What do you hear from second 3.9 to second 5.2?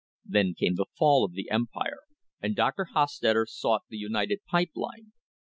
United Pipe Line.